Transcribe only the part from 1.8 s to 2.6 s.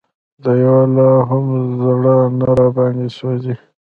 زړه نه